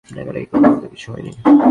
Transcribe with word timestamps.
ডাকাডাকি 0.09 0.47
করার 0.51 0.69
মত 0.71 0.83
কিছু 0.93 1.07
হয়নি। 1.13 1.31